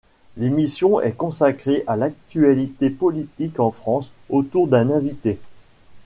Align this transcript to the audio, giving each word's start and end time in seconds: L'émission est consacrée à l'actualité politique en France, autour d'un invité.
L'émission 0.35 0.99
est 0.99 1.11
consacrée 1.15 1.83
à 1.85 1.95
l'actualité 1.95 2.89
politique 2.89 3.59
en 3.59 3.69
France, 3.69 4.11
autour 4.31 4.67
d'un 4.67 4.89
invité. 4.89 5.37